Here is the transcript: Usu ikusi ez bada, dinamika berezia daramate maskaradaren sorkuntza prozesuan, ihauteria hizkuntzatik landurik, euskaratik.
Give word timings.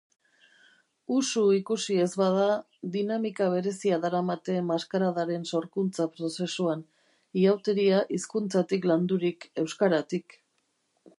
Usu 1.15 1.41
ikusi 1.57 1.97
ez 2.05 2.07
bada, 2.21 2.47
dinamika 2.95 3.49
berezia 3.55 3.99
daramate 4.05 4.57
maskaradaren 4.71 5.45
sorkuntza 5.55 6.07
prozesuan, 6.17 6.81
ihauteria 7.43 8.03
hizkuntzatik 8.19 8.93
landurik, 8.93 9.47
euskaratik. 9.65 10.39